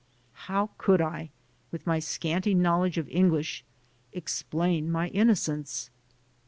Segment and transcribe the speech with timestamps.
[0.49, 1.29] How could I,
[1.71, 3.63] with my scanty knowl edge of English,
[4.13, 5.91] explain my innocence?